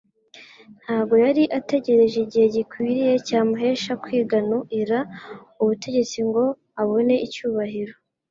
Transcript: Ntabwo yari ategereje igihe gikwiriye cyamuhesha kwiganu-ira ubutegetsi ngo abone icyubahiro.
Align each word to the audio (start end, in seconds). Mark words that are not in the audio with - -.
Ntabwo 0.81 1.15
yari 1.25 1.43
ategereje 1.59 2.17
igihe 2.25 2.45
gikwiriye 2.55 3.13
cyamuhesha 3.27 3.91
kwiganu-ira 4.03 4.99
ubutegetsi 5.61 6.17
ngo 6.27 6.43
abone 6.81 7.15
icyubahiro. 7.27 7.93